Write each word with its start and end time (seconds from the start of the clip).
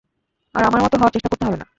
আর 0.55 0.63
আমার 0.63 0.81
মতো 0.81 0.95
হওয়ার 0.97 1.13
চেষ্টা 1.13 1.29
করতে 1.29 1.45
হবে 1.45 1.57
না। 1.57 1.65